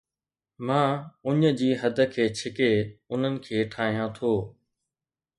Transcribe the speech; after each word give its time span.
مان 0.65 0.87
اُڃ 1.25 1.39
جي 1.59 1.69
حد 1.81 1.97
کي 2.13 2.25
ڇڪي 2.37 2.71
انهن 3.13 3.33
کي 3.45 3.57
ٺاهيان 3.73 4.09
ٿو 4.17 4.33